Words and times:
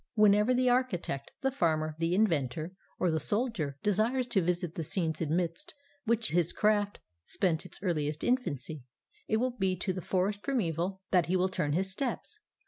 Whenever 0.15 0.51
the 0.51 0.67
architect, 0.67 1.29
the 1.41 1.51
farmer, 1.51 1.93
the 1.99 2.15
inventor, 2.15 2.73
or 2.97 3.11
the 3.11 3.19
soldier 3.19 3.77
desires 3.83 4.25
to 4.25 4.41
visit 4.41 4.73
the 4.73 4.83
scenes 4.83 5.21
amidst 5.21 5.75
which 6.05 6.29
his 6.31 6.51
craft 6.53 6.99
spent 7.23 7.67
its 7.67 7.77
earliest 7.83 8.23
infancy, 8.23 8.83
it 9.27 9.37
will 9.37 9.51
be 9.55 9.75
to 9.77 9.93
the 9.93 10.01
forest 10.01 10.41
primaeval 10.41 11.03
that 11.11 11.27
he 11.27 11.35
will 11.35 11.49
turn 11.49 11.73
his 11.73 11.91
steps. 11.91 12.39